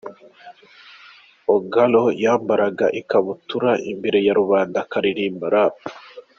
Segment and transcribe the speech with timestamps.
[1.55, 5.75] Ogalo yambaraga ikabutura imbere ya rubanda aakaririmba Rap.